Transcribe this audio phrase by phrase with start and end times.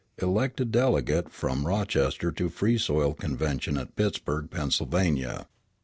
[0.17, 5.45] Elected delegate from Rochester to Free Soil convention at Pittsburg, Pennsylvania.